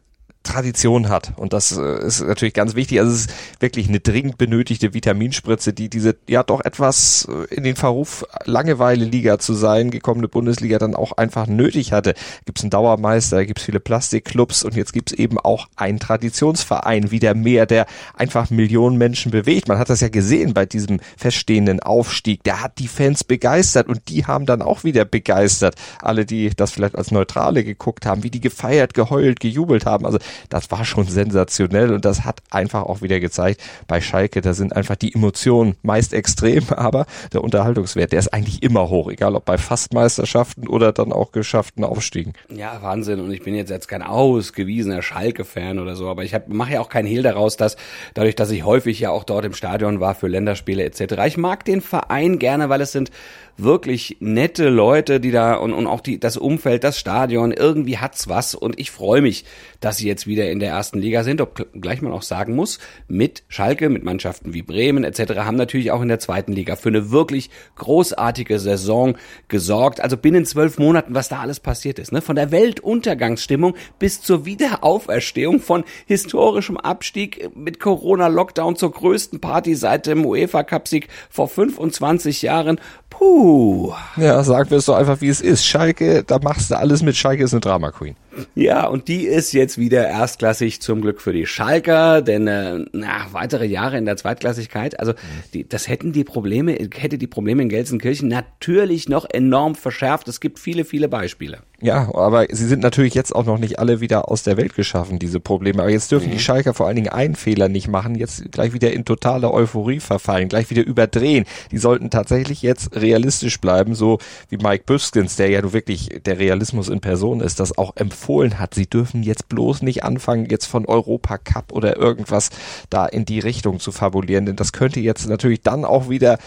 Tradition 0.48 1.08
hat. 1.08 1.32
Und 1.36 1.52
das 1.52 1.76
äh, 1.76 2.06
ist 2.06 2.22
natürlich 2.22 2.54
ganz 2.54 2.74
wichtig. 2.74 3.00
Also 3.00 3.12
es 3.12 3.20
ist 3.26 3.30
wirklich 3.60 3.88
eine 3.88 4.00
dringend 4.00 4.38
benötigte 4.38 4.94
Vitaminspritze, 4.94 5.72
die 5.72 5.90
diese 5.90 6.16
ja 6.28 6.42
doch 6.42 6.64
etwas 6.64 7.28
äh, 7.30 7.54
in 7.54 7.64
den 7.64 7.76
Verruf 7.76 8.24
Langeweile-Liga 8.44 9.38
zu 9.38 9.52
sein, 9.52 9.90
gekommene 9.90 10.26
Bundesliga 10.28 10.78
dann 10.78 10.94
auch 10.94 11.12
einfach 11.12 11.46
nötig 11.46 11.92
hatte. 11.92 12.14
Gibt 12.46 12.58
es 12.58 12.64
einen 12.64 12.70
Dauermeister, 12.70 13.44
gibt 13.44 13.58
es 13.58 13.64
viele 13.66 13.80
Plastikclubs 13.80 14.64
und 14.64 14.74
jetzt 14.74 14.92
gibt 14.92 15.12
es 15.12 15.18
eben 15.18 15.38
auch 15.38 15.68
einen 15.76 16.00
Traditionsverein 16.00 17.10
wieder 17.10 17.34
mehr, 17.34 17.66
der 17.66 17.86
einfach 18.16 18.48
Millionen 18.48 18.96
Menschen 18.96 19.30
bewegt. 19.30 19.68
Man 19.68 19.78
hat 19.78 19.90
das 19.90 20.00
ja 20.00 20.08
gesehen 20.08 20.54
bei 20.54 20.64
diesem 20.64 21.00
feststehenden 21.18 21.80
Aufstieg. 21.80 22.42
Der 22.44 22.62
hat 22.62 22.78
die 22.78 22.88
Fans 22.88 23.22
begeistert 23.22 23.88
und 23.88 24.08
die 24.08 24.24
haben 24.24 24.46
dann 24.46 24.62
auch 24.62 24.84
wieder 24.84 25.04
begeistert. 25.04 25.74
Alle, 26.00 26.24
die 26.24 26.50
das 26.56 26.70
vielleicht 26.70 26.96
als 26.96 27.10
Neutrale 27.10 27.64
geguckt 27.64 28.06
haben, 28.06 28.22
wie 28.22 28.30
die 28.30 28.40
gefeiert, 28.40 28.94
geheult, 28.94 29.40
gejubelt 29.40 29.84
haben. 29.84 30.06
Also 30.06 30.18
das 30.48 30.70
war 30.70 30.84
schon 30.84 31.06
sensationell 31.06 31.92
und 31.92 32.04
das 32.04 32.24
hat 32.24 32.40
einfach 32.50 32.82
auch 32.82 33.02
wieder 33.02 33.20
gezeigt, 33.20 33.60
bei 33.86 34.00
Schalke, 34.00 34.40
da 34.40 34.54
sind 34.54 34.74
einfach 34.74 34.96
die 34.96 35.14
Emotionen 35.14 35.76
meist 35.82 36.12
extrem, 36.12 36.64
aber 36.70 37.06
der 37.32 37.42
Unterhaltungswert, 37.42 38.12
der 38.12 38.18
ist 38.18 38.32
eigentlich 38.32 38.62
immer 38.62 38.88
hoch, 38.88 39.10
egal 39.10 39.34
ob 39.34 39.44
bei 39.44 39.58
Fastmeisterschaften 39.58 40.68
oder 40.68 40.92
dann 40.92 41.12
auch 41.12 41.32
geschafften 41.32 41.84
Aufstiegen. 41.84 42.34
Ja, 42.48 42.82
Wahnsinn 42.82 43.20
und 43.20 43.32
ich 43.32 43.42
bin 43.42 43.54
jetzt 43.54 43.70
jetzt 43.70 43.88
kein 43.88 44.02
ausgewiesener 44.02 45.02
Schalke-Fan 45.02 45.78
oder 45.78 45.96
so, 45.96 46.08
aber 46.08 46.24
ich 46.24 46.34
mache 46.48 46.74
ja 46.74 46.80
auch 46.80 46.88
keinen 46.88 47.06
Hehl 47.06 47.22
daraus, 47.22 47.56
dass 47.56 47.76
dadurch, 48.14 48.34
dass 48.34 48.50
ich 48.50 48.64
häufig 48.64 49.00
ja 49.00 49.10
auch 49.10 49.24
dort 49.24 49.44
im 49.44 49.54
Stadion 49.54 50.00
war 50.00 50.14
für 50.14 50.28
Länderspiele 50.28 50.84
etc., 50.84 51.14
ich 51.26 51.36
mag 51.36 51.64
den 51.64 51.80
Verein 51.80 52.38
gerne, 52.38 52.68
weil 52.68 52.80
es 52.80 52.92
sind 52.92 53.10
wirklich 53.58 54.16
nette 54.20 54.68
Leute, 54.68 55.18
die 55.20 55.32
da 55.32 55.54
und, 55.54 55.72
und 55.72 55.86
auch 55.86 56.00
die, 56.00 56.18
das 56.20 56.36
Umfeld, 56.36 56.84
das 56.84 56.98
Stadion, 56.98 57.52
irgendwie 57.52 57.98
hat's 57.98 58.28
was 58.28 58.54
und 58.54 58.78
ich 58.78 58.90
freue 58.92 59.20
mich, 59.20 59.44
dass 59.80 59.98
sie 59.98 60.06
jetzt 60.06 60.26
wieder 60.26 60.50
in 60.50 60.60
der 60.60 60.70
ersten 60.70 61.00
Liga 61.00 61.24
sind, 61.24 61.40
obgleich 61.40 62.00
man 62.00 62.12
auch 62.12 62.22
sagen 62.22 62.54
muss, 62.54 62.78
mit 63.08 63.42
Schalke, 63.48 63.88
mit 63.88 64.04
Mannschaften 64.04 64.54
wie 64.54 64.62
Bremen 64.62 65.04
etc. 65.04 65.38
haben 65.38 65.56
natürlich 65.56 65.90
auch 65.90 66.00
in 66.00 66.08
der 66.08 66.20
zweiten 66.20 66.52
Liga 66.52 66.76
für 66.76 66.88
eine 66.88 67.10
wirklich 67.10 67.50
großartige 67.76 68.58
Saison 68.60 69.16
gesorgt. 69.48 70.00
Also 70.00 70.16
binnen 70.16 70.46
zwölf 70.46 70.78
Monaten, 70.78 71.14
was 71.14 71.28
da 71.28 71.40
alles 71.40 71.60
passiert 71.60 71.98
ist, 71.98 72.12
ne? 72.12 72.22
von 72.22 72.36
der 72.36 72.52
Weltuntergangsstimmung 72.52 73.74
bis 73.98 74.22
zur 74.22 74.44
Wiederauferstehung 74.44 75.60
von 75.60 75.84
historischem 76.06 76.76
Abstieg 76.76 77.50
mit 77.56 77.80
Corona-Lockdown 77.80 78.76
zur 78.76 78.92
größten 78.92 79.40
Party 79.40 79.74
seit 79.74 80.06
dem 80.06 80.24
UEFA-Cup-Sieg 80.24 81.08
vor 81.28 81.48
25 81.48 82.42
Jahren. 82.42 82.80
Puh. 83.18 83.92
Ja, 84.16 84.44
sagen 84.44 84.70
wir 84.70 84.78
es 84.78 84.86
doch 84.86 84.94
einfach, 84.94 85.20
wie 85.20 85.28
es 85.28 85.40
ist. 85.40 85.66
Schalke, 85.66 86.22
da 86.22 86.38
machst 86.38 86.70
du 86.70 86.78
alles 86.78 87.02
mit. 87.02 87.16
Schalke 87.16 87.42
ist 87.42 87.52
eine 87.52 87.60
Drama 87.60 87.90
Queen. 87.90 88.14
Ja, 88.54 88.86
und 88.86 89.08
die 89.08 89.26
ist 89.26 89.52
jetzt 89.52 89.76
wieder 89.76 90.06
erstklassig 90.06 90.80
zum 90.80 91.00
Glück 91.00 91.20
für 91.20 91.32
die 91.32 91.44
Schalker, 91.44 92.22
denn 92.22 92.46
äh, 92.46 92.84
na, 92.92 93.26
weitere 93.32 93.66
Jahre 93.66 93.98
in 93.98 94.04
der 94.04 94.16
Zweitklassigkeit, 94.16 95.00
also 95.00 95.14
die, 95.52 95.68
das 95.68 95.88
hätten 95.88 96.12
die 96.12 96.22
Probleme, 96.22 96.72
hätte 96.94 97.18
die 97.18 97.26
Probleme 97.26 97.62
in 97.62 97.68
Gelsenkirchen 97.68 98.28
natürlich 98.28 99.08
noch 99.08 99.26
enorm 99.28 99.74
verschärft. 99.74 100.28
Es 100.28 100.40
gibt 100.40 100.60
viele, 100.60 100.84
viele 100.84 101.08
Beispiele. 101.08 101.58
Ja, 101.80 102.12
aber 102.12 102.46
sie 102.50 102.66
sind 102.66 102.82
natürlich 102.82 103.14
jetzt 103.14 103.32
auch 103.32 103.44
noch 103.44 103.58
nicht 103.58 103.78
alle 103.78 104.00
wieder 104.00 104.28
aus 104.28 104.42
der 104.42 104.56
Welt 104.56 104.74
geschaffen, 104.74 105.20
diese 105.20 105.38
Probleme. 105.38 105.80
Aber 105.80 105.92
jetzt 105.92 106.10
dürfen 106.10 106.26
mhm. 106.28 106.32
die 106.32 106.40
Schalker 106.40 106.74
vor 106.74 106.88
allen 106.88 106.96
Dingen 106.96 107.10
einen 107.10 107.36
Fehler 107.36 107.68
nicht 107.68 107.86
machen, 107.86 108.16
jetzt 108.16 108.50
gleich 108.50 108.72
wieder 108.72 108.92
in 108.92 109.04
totale 109.04 109.52
Euphorie 109.52 110.00
verfallen, 110.00 110.48
gleich 110.48 110.70
wieder 110.70 110.84
überdrehen. 110.84 111.44
Die 111.70 111.78
sollten 111.78 112.10
tatsächlich 112.10 112.62
jetzt 112.62 112.96
realistisch 112.96 113.60
bleiben, 113.60 113.94
so 113.94 114.18
wie 114.48 114.56
Mike 114.56 114.84
Büskens, 114.86 115.36
der 115.36 115.50
ja 115.50 115.72
wirklich 115.72 116.20
der 116.26 116.40
Realismus 116.40 116.88
in 116.88 117.00
Person 117.00 117.40
ist, 117.40 117.60
das 117.60 117.78
auch 117.78 117.94
empfohlen 117.94 118.58
hat. 118.58 118.74
Sie 118.74 118.88
dürfen 118.88 119.22
jetzt 119.22 119.48
bloß 119.48 119.82
nicht 119.82 120.02
anfangen, 120.02 120.46
jetzt 120.50 120.66
von 120.66 120.84
Europa 120.84 121.38
Cup 121.38 121.72
oder 121.72 121.96
irgendwas 121.96 122.50
da 122.90 123.06
in 123.06 123.24
die 123.24 123.38
Richtung 123.38 123.78
zu 123.78 123.92
fabulieren, 123.92 124.46
denn 124.46 124.56
das 124.56 124.72
könnte 124.72 124.98
jetzt 124.98 125.28
natürlich 125.28 125.62
dann 125.62 125.84
auch 125.84 126.08
wieder 126.08 126.38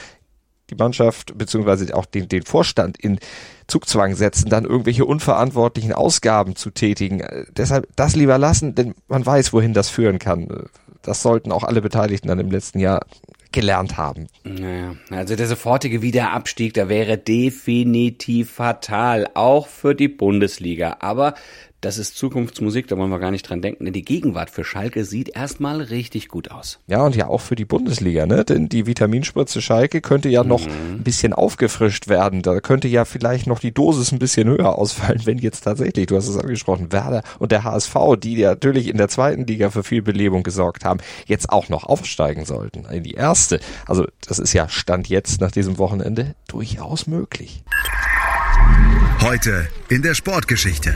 die 0.72 0.76
Mannschaft 0.76 1.38
beziehungsweise 1.38 1.96
auch 1.96 2.06
den, 2.06 2.28
den 2.28 2.44
Vorstand 2.44 2.98
in 2.98 3.20
Zugzwang 3.68 4.16
setzen, 4.16 4.50
dann 4.50 4.66
irgendwelche 4.66 5.06
unverantwortlichen 5.06 5.94
Ausgaben 5.94 6.56
zu 6.56 6.72
tätigen. 6.72 7.20
Äh, 7.20 7.46
deshalb 7.56 7.88
das 7.96 8.16
lieber 8.16 8.38
lassen, 8.38 8.76
denn 8.76 8.96
man 9.08 9.26
weiß, 9.26 9.54
wohin 9.54 9.74
das 9.74 9.90
führen 9.90 10.20
kann. 10.20 10.48
Das 11.02 11.22
sollten 11.22 11.52
auch 11.52 11.64
alle 11.64 11.82
Beteiligten 11.82 12.28
dann 12.28 12.40
im 12.40 12.52
letzten 12.52 12.80
Jahr 12.80 13.02
gelernt 13.52 13.98
haben. 13.98 14.28
Naja, 14.44 14.96
also 15.10 15.36
der 15.36 15.48
sofortige 15.48 16.02
Wiederabstieg, 16.02 16.74
der 16.74 16.88
wäre 16.88 17.18
definitiv 17.18 18.52
fatal, 18.52 19.28
auch 19.34 19.68
für 19.68 19.94
die 19.94 20.08
Bundesliga. 20.08 20.98
Aber 21.00 21.34
das 21.82 21.98
ist 21.98 22.16
Zukunftsmusik, 22.16 22.88
da 22.88 22.98
wollen 22.98 23.10
wir 23.10 23.18
gar 23.18 23.32
nicht 23.32 23.50
dran 23.50 23.62
denken, 23.62 23.86
denn 23.86 23.94
die 23.94 24.06
Gegenwart 24.06 24.52
für 24.52 24.64
Schalke 24.64 25.04
sieht 25.04 25.36
erstmal 25.36 25.82
richtig 25.82 26.28
gut 26.28 26.52
aus. 26.52 26.80
Ja, 26.86 27.04
und 27.04 27.16
ja 27.16 27.28
auch 27.28 27.42
für 27.42 27.56
die 27.56 27.66
Bundesliga, 27.66 28.28
ne? 28.28 28.46
Denn 28.46 28.70
die 28.70 28.86
Vitaminspritze 28.86 29.62
Schalke 29.62 30.00
könnte 30.00 30.30
ja 30.30 30.44
noch 30.44 30.66
mhm. 30.66 30.98
ein 30.98 31.04
bisschen 31.04 31.34
aufgefrischt 31.34 32.08
werden. 32.08 32.44
Da 32.44 32.60
könnte 32.60 32.88
ja 32.88 33.04
vielleicht 33.04 33.48
noch 33.48 33.60
die 33.60 33.74
Dosis 33.74 34.12
ein 34.12 34.20
bisschen 34.20 34.48
höher 34.48 34.78
ausfallen, 34.78 35.22
wenn 35.26 35.40
jetzt 35.40 35.62
tatsächlich, 35.62 36.06
du 36.06 36.16
hast 36.16 36.28
es 36.28 36.38
angesprochen, 36.38 36.92
Werder 36.92 37.24
und 37.40 37.52
der 37.52 37.64
HSV, 37.64 37.96
die 38.22 38.36
ja 38.36 38.52
natürlich 38.52 38.88
in 38.88 38.98
der 38.98 39.08
zweiten 39.08 39.48
Liga 39.48 39.72
für 39.72 39.84
viel 39.84 40.04
Belebung 40.04 40.44
gesorgt 40.44 40.86
haben, 40.86 41.00
jetzt 41.26 41.50
auch 41.50 41.70
noch 41.70 41.84
aufsteigen 41.84 42.46
sollten 42.46 42.86
in 42.86 43.04
die 43.04 43.14
erste. 43.14 43.60
Also 43.88 44.06
das 44.28 44.38
ist 44.38 44.54
ja 44.54 44.70
Stand 44.70 45.10
jetzt 45.10 45.42
nach 45.42 45.52
diesem 45.52 45.80
Wochenende 45.80 46.36
durchaus 46.48 47.08
möglich. 47.08 47.64
Heute 49.22 49.68
in 49.90 50.04
der 50.04 50.14
Sportgeschichte. 50.14 50.96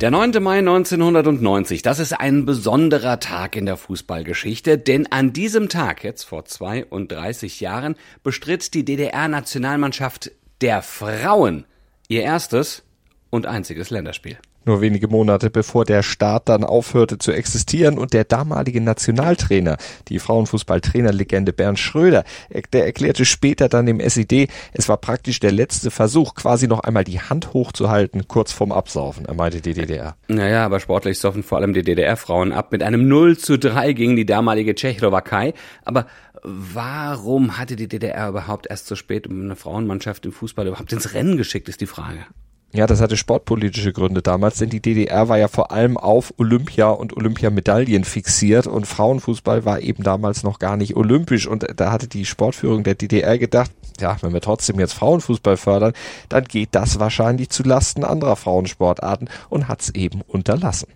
Der 0.00 0.12
9. 0.12 0.40
Mai 0.40 0.58
1990, 0.58 1.82
das 1.82 1.98
ist 1.98 2.12
ein 2.12 2.44
besonderer 2.46 3.18
Tag 3.18 3.56
in 3.56 3.66
der 3.66 3.76
Fußballgeschichte, 3.76 4.78
denn 4.78 5.10
an 5.10 5.32
diesem 5.32 5.68
Tag, 5.68 6.04
jetzt 6.04 6.22
vor 6.22 6.44
32 6.44 7.58
Jahren, 7.58 7.96
bestritt 8.22 8.74
die 8.74 8.84
DDR-Nationalmannschaft 8.84 10.30
der 10.60 10.82
Frauen 10.82 11.64
ihr 12.06 12.22
erstes 12.22 12.84
und 13.30 13.46
einziges 13.46 13.90
Länderspiel 13.90 14.38
nur 14.68 14.80
wenige 14.80 15.08
Monate 15.08 15.50
bevor 15.50 15.84
der 15.84 16.02
Staat 16.04 16.48
dann 16.48 16.62
aufhörte 16.62 17.18
zu 17.18 17.32
existieren 17.32 17.98
und 17.98 18.12
der 18.12 18.24
damalige 18.24 18.80
Nationaltrainer, 18.80 19.76
die 20.08 20.20
Frauenfußballtrainerlegende 20.20 21.52
Bernd 21.52 21.78
Schröder, 21.78 22.24
der 22.72 22.86
erklärte 22.86 23.24
später 23.24 23.68
dann 23.68 23.86
dem 23.86 23.98
SED, 23.98 24.48
es 24.72 24.88
war 24.88 24.98
praktisch 24.98 25.40
der 25.40 25.50
letzte 25.52 25.90
Versuch, 25.90 26.34
quasi 26.34 26.68
noch 26.68 26.80
einmal 26.80 27.04
die 27.04 27.20
Hand 27.20 27.52
hochzuhalten, 27.52 28.28
kurz 28.28 28.52
vorm 28.52 28.70
Absaufen, 28.70 29.24
er 29.24 29.34
meinte 29.34 29.60
die 29.60 29.74
DDR. 29.74 30.16
Naja, 30.28 30.64
aber 30.64 30.78
sportlich 30.78 31.18
saufen 31.18 31.42
vor 31.42 31.58
allem 31.58 31.72
die 31.72 31.82
DDR-Frauen 31.82 32.52
ab 32.52 32.70
mit 32.70 32.82
einem 32.82 33.08
0 33.08 33.38
zu 33.38 33.58
3 33.58 33.92
gegen 33.94 34.14
die 34.14 34.26
damalige 34.26 34.74
Tschechoslowakei, 34.74 35.54
aber 35.84 36.06
Warum 36.42 37.58
hatte 37.58 37.74
die 37.74 37.88
DDR 37.88 38.28
überhaupt 38.28 38.68
erst 38.68 38.86
so 38.86 38.94
spät 38.94 39.28
eine 39.28 39.56
Frauenmannschaft 39.56 40.24
im 40.24 40.32
Fußball 40.32 40.68
überhaupt 40.68 40.92
ins 40.92 41.12
Rennen 41.14 41.36
geschickt, 41.36 41.68
ist 41.68 41.80
die 41.80 41.86
Frage. 41.86 42.26
Ja, 42.72 42.86
das 42.86 43.00
hatte 43.00 43.16
sportpolitische 43.16 43.94
Gründe 43.94 44.20
damals, 44.20 44.58
denn 44.58 44.68
die 44.68 44.80
DDR 44.80 45.30
war 45.30 45.38
ja 45.38 45.48
vor 45.48 45.72
allem 45.72 45.96
auf 45.96 46.34
Olympia 46.36 46.90
und 46.90 47.16
Olympiamedaillen 47.16 48.04
fixiert 48.04 48.66
und 48.66 48.86
Frauenfußball 48.86 49.64
war 49.64 49.80
eben 49.80 50.02
damals 50.02 50.42
noch 50.42 50.58
gar 50.58 50.76
nicht 50.76 50.94
olympisch 50.94 51.46
und 51.46 51.66
da 51.76 51.90
hatte 51.90 52.08
die 52.08 52.26
Sportführung 52.26 52.84
der 52.84 52.94
DDR 52.94 53.38
gedacht, 53.38 53.70
ja, 54.00 54.18
wenn 54.20 54.34
wir 54.34 54.42
trotzdem 54.42 54.78
jetzt 54.78 54.92
Frauenfußball 54.92 55.56
fördern, 55.56 55.94
dann 56.28 56.44
geht 56.44 56.68
das 56.72 57.00
wahrscheinlich 57.00 57.48
zu 57.48 57.62
Lasten 57.62 58.04
anderer 58.04 58.36
Frauensportarten 58.36 59.30
und 59.48 59.68
hat's 59.68 59.88
eben 59.90 60.20
unterlassen. 60.20 60.88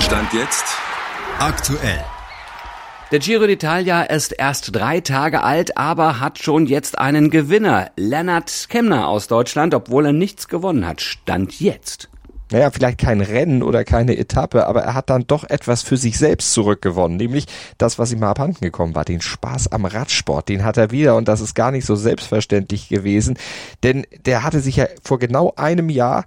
Stand 0.00 0.32
jetzt 0.34 0.64
aktuell. 1.38 2.04
Der 3.10 3.20
Giro 3.20 3.44
d'Italia 3.44 4.02
ist 4.02 4.32
erst 4.32 4.76
drei 4.76 5.00
Tage 5.00 5.42
alt, 5.42 5.78
aber 5.78 6.20
hat 6.20 6.38
schon 6.40 6.66
jetzt 6.66 6.98
einen 6.98 7.30
Gewinner. 7.30 7.90
Lennart 7.96 8.66
Kemner 8.68 9.08
aus 9.08 9.28
Deutschland, 9.28 9.72
obwohl 9.72 10.04
er 10.04 10.12
nichts 10.12 10.46
gewonnen 10.46 10.86
hat. 10.86 11.00
Stand 11.00 11.58
jetzt. 11.58 12.10
Naja, 12.52 12.70
vielleicht 12.70 12.98
kein 12.98 13.22
Rennen 13.22 13.62
oder 13.62 13.84
keine 13.84 14.18
Etappe, 14.18 14.66
aber 14.66 14.82
er 14.82 14.92
hat 14.92 15.08
dann 15.08 15.26
doch 15.26 15.44
etwas 15.48 15.82
für 15.82 15.96
sich 15.96 16.18
selbst 16.18 16.52
zurückgewonnen, 16.52 17.16
nämlich 17.16 17.46
das, 17.78 17.98
was 17.98 18.12
ihm 18.12 18.22
abhanden 18.22 18.60
gekommen 18.60 18.94
war, 18.94 19.06
den 19.06 19.22
Spaß 19.22 19.72
am 19.72 19.86
Radsport, 19.86 20.50
den 20.50 20.62
hat 20.62 20.76
er 20.76 20.90
wieder 20.90 21.16
und 21.16 21.28
das 21.28 21.40
ist 21.40 21.54
gar 21.54 21.70
nicht 21.70 21.86
so 21.86 21.96
selbstverständlich 21.96 22.90
gewesen, 22.90 23.38
denn 23.82 24.06
der 24.26 24.42
hatte 24.42 24.60
sich 24.60 24.76
ja 24.76 24.86
vor 25.02 25.18
genau 25.18 25.54
einem 25.56 25.88
Jahr 25.88 26.24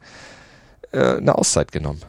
äh, 0.91 1.17
eine 1.17 1.35
Auszeit 1.37 1.71
genommen. 1.71 2.01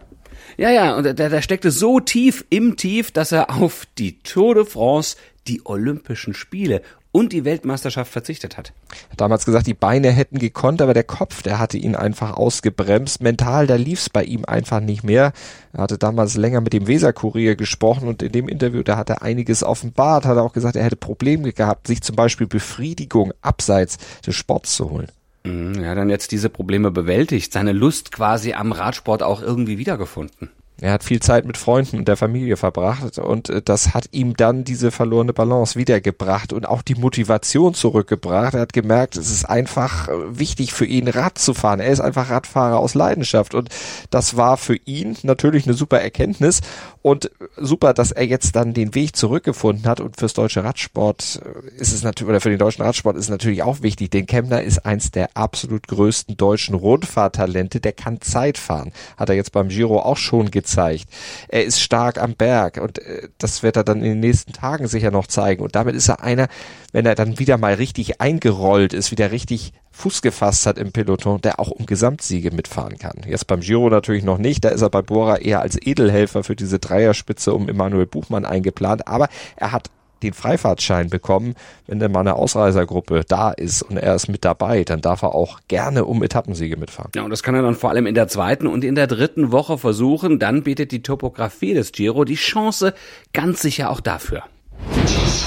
Ja, 0.57 0.71
ja, 0.71 0.97
und 0.97 1.05
der, 1.05 1.15
der 1.15 1.43
steckte 1.43 1.71
so 1.71 2.01
tief 2.01 2.45
im 2.51 2.77
Tief, 2.77 3.11
dass 3.11 3.33
er 3.33 3.51
auf 3.51 3.87
die 3.99 4.19
Tour 4.23 4.55
de 4.55 4.65
France, 4.65 5.17
die 5.47 5.63
Olympischen 5.65 6.35
Spiele 6.35 6.83
und 7.13 7.33
die 7.33 7.45
Weltmeisterschaft 7.45 8.11
verzichtet 8.11 8.57
hat. 8.57 8.73
hat 9.11 9.21
damals 9.21 9.45
gesagt, 9.45 9.67
die 9.67 9.75
Beine 9.75 10.11
hätten 10.11 10.39
gekonnt, 10.39 10.81
aber 10.81 10.95
der 10.95 11.05
Kopf, 11.05 11.43
der 11.43 11.59
hatte 11.59 11.77
ihn 11.77 11.95
einfach 11.95 12.33
ausgebremst. 12.33 13.23
Mental, 13.23 13.67
da 13.67 13.77
lief's 13.77 14.09
bei 14.09 14.25
ihm 14.25 14.47
einfach 14.47 14.81
nicht 14.81 15.05
mehr. 15.05 15.33
Er 15.75 15.83
hatte 15.83 15.99
damals 15.99 16.37
länger 16.37 16.63
mit 16.63 16.73
dem 16.73 16.87
Weserkurier 16.87 17.55
gesprochen 17.55 18.09
und 18.09 18.23
in 18.23 18.33
dem 18.33 18.49
Interview, 18.49 18.83
da 18.83 18.97
hat 18.97 19.11
er 19.11 19.23
einiges 19.23 19.63
offenbart, 19.63 20.25
hat 20.25 20.37
er 20.37 20.43
auch 20.43 20.55
gesagt, 20.55 20.75
er 20.75 20.85
hätte 20.85 20.97
Probleme 20.97 21.53
gehabt, 21.53 21.87
sich 21.87 22.01
zum 22.01 22.17
Beispiel 22.17 22.47
Befriedigung 22.47 23.33
abseits 23.43 23.99
des 24.27 24.35
Sports 24.35 24.75
zu 24.75 24.91
holen. 24.91 25.09
Mhm, 25.45 25.75
ja, 25.83 25.95
dann 25.95 26.11
jetzt 26.11 26.31
diese 26.33 26.49
Probleme 26.51 26.91
bewältigt, 26.91 27.53
seine 27.53 27.73
Lust 27.73 28.13
quasi 28.13 28.53
am 28.53 28.73
Radsport 28.73 29.23
auch 29.23 29.43
irgendwie 29.43 29.79
wiedergefunden. 29.79 30.51
Er 30.81 30.93
hat 30.93 31.05
viel 31.05 31.21
Zeit 31.21 31.45
mit 31.45 31.59
Freunden 31.59 31.99
und 31.99 32.09
der 32.09 32.17
Familie 32.17 32.57
verbracht 32.57 33.19
und 33.19 33.49
äh, 33.50 33.62
das 33.62 33.95
hat 33.95 34.09
ihm 34.11 34.37
dann 34.37 34.64
diese 34.64 34.91
verlorene 34.91 35.33
Balance 35.33 35.79
wiedergebracht 35.79 36.52
und 36.52 36.67
auch 36.67 36.83
die 36.83 36.97
Motivation 36.97 37.75
zurückgebracht. 37.75 38.55
Er 38.55 38.62
hat 38.62 38.73
gemerkt, 38.73 39.17
es 39.17 39.31
ist 39.31 39.45
einfach 39.45 40.09
äh, 40.09 40.12
wichtig 40.38 40.73
für 40.73 40.85
ihn, 40.85 41.07
Rad 41.07 41.38
zu 41.38 41.55
fahren. 41.55 41.79
Er 41.79 41.91
ist 41.91 42.00
einfach 42.00 42.31
Radfahrer 42.31 42.79
aus 42.79 42.95
Leidenschaft 42.95 43.55
und 43.55 43.69
das 44.11 44.37
war 44.37 44.57
für 44.57 44.75
ihn 44.75 45.17
natürlich 45.23 45.67
eine 45.67 45.75
super 45.75 46.00
Erkenntnis 46.00 46.62
und 47.00 47.31
super, 47.57 47.95
dass 47.95 48.11
er 48.11 48.25
jetzt 48.25 48.57
dann 48.57 48.75
den 48.75 48.97
Weg 48.97 49.14
zurückgefunden 49.14 49.87
hat 49.87 50.00
und 50.00 50.17
fürs 50.17 50.35
deutsche 50.35 50.64
Radsport 50.64 51.43
äh, 51.45 51.81
ist 51.81 51.93
es 51.93 52.02
natürlich, 52.02 52.31
oder 52.31 52.41
für 52.41 52.50
den 52.50 52.59
deutschen 52.59 52.83
Radsport 52.83 53.17
ist 53.17 53.26
es 53.26 53.31
natürlich 53.31 53.62
auch 53.62 53.83
wichtig, 53.83 54.11
denn 54.11 54.26
Kemner 54.26 54.62
ist 54.62 54.85
eins 54.85 55.12
der 55.12 55.29
absolut 55.35 55.87
größten 55.87 56.37
deutschen 56.37 56.75
Rundfahrtalente, 56.75 57.79
der 57.79 57.93
kann 57.93 58.21
Zeit 58.21 58.59
fahren. 58.59 58.91
Hat 59.17 59.29
er 59.29 59.37
jetzt 59.37 59.52
beim 59.52 59.69
Giro 59.69 60.00
auch 60.00 60.17
schon 60.17 60.50
gezeigt 60.50 60.62
gezeigt. 60.62 61.09
Er 61.49 61.64
ist 61.64 61.81
stark 61.81 62.21
am 62.21 62.35
Berg 62.35 62.78
und 62.81 62.99
äh, 63.00 63.28
das 63.38 63.62
wird 63.62 63.76
er 63.76 63.85
dann 63.85 63.99
in 63.99 64.11
den 64.11 64.21
nächsten 64.21 64.52
Tagen 64.52 64.87
sicher 64.87 65.11
noch 65.11 65.26
zeigen. 65.26 65.62
Und 65.62 65.75
damit 65.75 65.95
ist 65.95 66.09
er 66.09 66.23
einer, 66.23 66.49
wenn 66.92 67.07
er 67.07 67.14
dann 67.14 67.38
wieder 67.38 67.59
mal 67.59 67.75
richtig 67.75 68.21
eingerollt 68.21 68.92
ist, 68.92 69.11
wieder 69.11 69.33
richtig 69.33 69.73
Fuß 69.90 70.23
gefasst 70.23 70.64
hat 70.66 70.78
im 70.78 70.92
Peloton, 70.92 71.40
der 71.42 71.61
auch 71.61 71.71
um 71.71 71.85
Gesamtsiege 71.85 72.50
mitfahren 72.50 72.97
kann. 72.99 73.21
Jetzt 73.26 73.47
beim 73.47 73.61
Giro 73.61 73.90
natürlich 73.90 74.25
noch 74.25 74.38
nicht, 74.38 74.64
da 74.64 74.71
ist 74.71 74.81
er 74.81 74.88
bei 74.88 75.02
Bora 75.02 75.37
eher 75.37 75.61
als 75.61 75.76
Edelhelfer 75.81 76.45
für 76.45 76.57
diese 76.57 76.78
Dreierspitze 76.78 77.52
um 77.52 77.69
Emanuel 77.69 78.07
Buchmann 78.07 78.47
eingeplant, 78.47 79.07
aber 79.07 79.28
er 79.57 79.73
hat 79.73 79.90
den 80.23 80.33
Freifahrtschein 80.33 81.11
bekommen. 81.11 81.55
Wenn 81.87 81.99
denn 81.99 82.12
mal 82.12 82.21
eine 82.21 82.35
Ausreisergruppe 82.35 83.25
da 83.26 83.50
ist 83.50 83.83
und 83.83 83.97
er 83.97 84.14
ist 84.14 84.29
mit 84.29 84.45
dabei, 84.45 84.85
dann 84.85 85.00
darf 85.00 85.23
er 85.23 85.35
auch 85.35 85.61
gerne 85.69 86.05
um 86.05 86.23
Etappensiege 86.23 86.76
mitfahren. 86.76 87.11
Ja, 87.14 87.23
und 87.23 87.31
das 87.31 87.43
kann 87.43 87.55
er 87.55 87.62
dann 87.62 87.75
vor 87.75 87.91
allem 87.91 88.07
in 88.07 88.14
der 88.14 88.29
zweiten 88.29 88.67
und 88.67 88.85
in 88.85 88.95
der 88.95 89.07
dritten 89.07 89.52
Woche 89.52 89.79
versuchen. 89.79 90.38
Dann 90.38 90.62
bietet 90.62 90.93
die 90.93 91.02
Topografie 91.02 91.75
des 91.75 91.93
Giro 91.93 92.25
die 92.25 92.35
Chance 92.37 92.95
ganz 93.33 93.61
sicher 93.62 93.91
auch 93.91 94.00
dafür. 94.00 94.45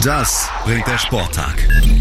Das 0.03 0.49
bringt 0.63 0.85
der 0.87 0.97
Sporttag. 0.97 1.55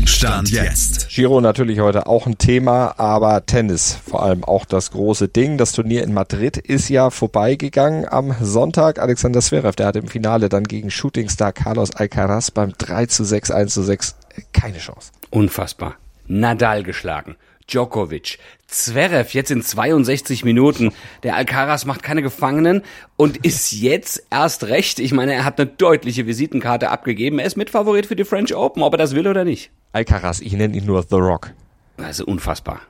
Stand 0.05 0.51
jetzt. 0.51 1.09
Giro 1.09 1.41
natürlich 1.41 1.81
heute 1.81 2.07
auch 2.07 2.27
ein 2.27 2.37
Thema, 2.37 2.99
aber 2.99 3.47
Tennis 3.47 3.99
vor 4.07 4.23
allem 4.23 4.45
auch 4.45 4.67
das 4.67 4.91
große 4.91 5.29
Ding. 5.29 5.57
Das 5.57 5.73
Turnier 5.73 6.03
in 6.03 6.13
Madrid 6.13 6.59
ist 6.59 6.89
ja 6.91 7.11
vorbeigegangen 7.11 8.07
am 8.07 8.35
Sonntag. 8.41 8.99
Alexander 8.99 9.41
Zverev, 9.41 9.77
der 9.77 9.87
hat 9.87 9.97
im 9.97 10.09
Finale 10.09 10.49
dann 10.49 10.65
gegen 10.65 10.91
Shootingstar 10.91 11.53
Carlos 11.53 11.97
Alcaraz 11.97 12.51
beim 12.51 12.73
3 12.77 13.07
zu 13.07 13.25
6, 13.25 13.51
1 13.51 13.73
zu 13.73 13.83
6 13.83 14.17
keine 14.53 14.79
Chance. 14.79 15.13
Unfassbar. 15.31 15.97
Nadal 16.27 16.83
geschlagen. 16.83 17.37
Djokovic, 17.71 18.39
Zverev 18.67 19.33
jetzt 19.33 19.51
in 19.51 19.63
62 19.63 20.45
Minuten. 20.45 20.93
Der 21.23 21.37
Alcaraz 21.37 21.85
macht 21.85 22.03
keine 22.03 22.23
Gefangenen 22.23 22.83
und 23.17 23.39
ist 23.39 23.73
jetzt 23.73 24.27
erst 24.31 24.65
recht. 24.65 24.99
Ich 24.99 25.13
meine, 25.13 25.33
er 25.35 25.45
hat 25.45 25.59
eine 25.59 25.69
deutliche 25.69 26.27
Visitenkarte 26.27 26.91
abgegeben. 26.91 27.39
Er 27.39 27.47
ist 27.47 27.57
Mitfavorit 27.57 28.07
für 28.07 28.17
die 28.17 28.25
French 28.25 28.55
Open, 28.55 28.83
ob 28.83 28.95
er 28.95 28.99
das 28.99 29.15
will 29.15 29.27
oder 29.27 29.45
nicht. 29.45 29.71
Alcaraz, 29.93 30.41
ich 30.41 30.53
nenne 30.53 30.77
ihn 30.77 30.87
nur 30.87 31.03
The 31.03 31.17
Rock. 31.17 31.53
Also 31.97 32.25
unfassbar. 32.25 32.81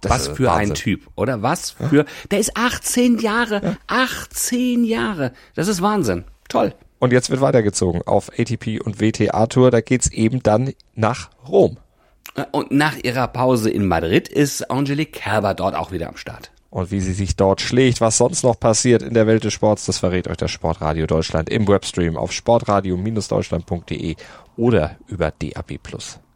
Das 0.00 0.12
Was 0.12 0.28
für 0.28 0.44
Wahnsinn. 0.46 0.70
ein 0.70 0.74
Typ, 0.74 1.08
oder? 1.14 1.42
Was 1.42 1.72
für, 1.72 2.06
der 2.30 2.38
ist 2.38 2.56
18 2.56 3.18
Jahre, 3.18 3.76
18 3.86 4.84
Jahre. 4.84 5.32
Das 5.54 5.68
ist 5.68 5.82
Wahnsinn. 5.82 6.24
Toll. 6.48 6.74
Und 6.98 7.12
jetzt 7.12 7.30
wird 7.30 7.40
weitergezogen 7.40 8.02
auf 8.02 8.30
ATP 8.38 8.80
und 8.80 9.00
WTA 9.00 9.46
Tour. 9.46 9.70
Da 9.70 9.80
geht's 9.80 10.10
eben 10.10 10.42
dann 10.42 10.72
nach 10.94 11.30
Rom. 11.48 11.78
Und 12.52 12.70
nach 12.70 12.96
ihrer 13.02 13.28
Pause 13.28 13.70
in 13.70 13.86
Madrid 13.86 14.28
ist 14.28 14.70
Angelique 14.70 15.12
Kerber 15.12 15.54
dort 15.54 15.74
auch 15.74 15.92
wieder 15.92 16.08
am 16.08 16.16
Start. 16.16 16.50
Und 16.70 16.92
wie 16.92 17.00
sie 17.00 17.12
sich 17.12 17.34
dort 17.34 17.60
schlägt, 17.60 18.00
was 18.00 18.18
sonst 18.18 18.44
noch 18.44 18.58
passiert 18.58 19.02
in 19.02 19.14
der 19.14 19.26
Welt 19.26 19.42
des 19.42 19.52
Sports, 19.52 19.86
das 19.86 19.98
verrät 19.98 20.28
euch 20.28 20.36
das 20.36 20.52
Sportradio 20.52 21.06
Deutschland 21.06 21.50
im 21.50 21.66
Webstream 21.66 22.16
auf 22.16 22.30
sportradio-deutschland.de 22.32 24.14
oder 24.56 24.96
über 25.08 25.32
DAB+. 25.32 25.78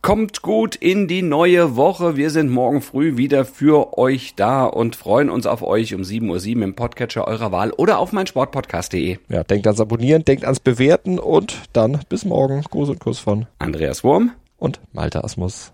Kommt 0.02 0.42
gut 0.42 0.74
in 0.74 1.08
die 1.08 1.22
neue 1.22 1.76
Woche. 1.76 2.16
Wir 2.16 2.30
sind 2.30 2.50
morgen 2.50 2.82
früh 2.82 3.16
wieder 3.16 3.44
für 3.44 3.96
euch 3.96 4.34
da 4.34 4.64
und 4.64 4.96
freuen 4.96 5.30
uns 5.30 5.46
auf 5.46 5.62
euch 5.62 5.94
um 5.94 6.02
7.07 6.02 6.56
Uhr 6.56 6.62
im 6.64 6.74
Podcatcher 6.74 7.26
eurer 7.26 7.52
Wahl 7.52 7.70
oder 7.70 7.98
auf 7.98 8.12
meinsportpodcast.de. 8.12 9.18
Ja, 9.28 9.44
denkt 9.44 9.66
ans 9.66 9.80
Abonnieren, 9.80 10.24
denkt 10.24 10.44
ans 10.44 10.60
Bewerten 10.60 11.18
und 11.18 11.56
dann 11.72 12.00
bis 12.08 12.24
morgen. 12.24 12.60
Gruß 12.62 12.90
und 12.90 13.00
Kuss 13.00 13.18
von 13.20 13.46
Andreas 13.58 14.04
Wurm 14.04 14.32
und 14.58 14.80
Malte 14.92 15.24
Asmus. 15.24 15.73